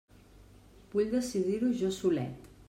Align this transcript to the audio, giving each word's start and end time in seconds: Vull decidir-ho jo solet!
Vull 0.95 1.11
decidir-ho 1.11 1.71
jo 1.83 1.93
solet! 2.01 2.51